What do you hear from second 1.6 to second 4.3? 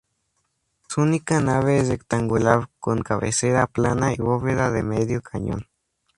es rectangular, con cabecera plana y